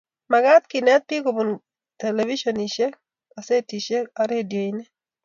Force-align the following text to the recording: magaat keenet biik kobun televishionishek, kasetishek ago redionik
magaat 0.31 0.63
keenet 0.71 1.03
biik 1.07 1.23
kobun 1.25 1.49
televishionishek, 1.99 2.93
kasetishek 3.33 4.05
ago 4.19 4.25
redionik 4.29 4.89